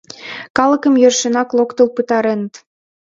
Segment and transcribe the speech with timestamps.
[0.57, 2.53] —Калыкым йӧршынак локтыл пытареныт.